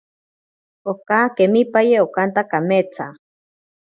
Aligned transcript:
Oka 0.91 1.19
kemipaye 1.35 1.95
okanta 2.05 2.41
kametsa. 2.51 3.05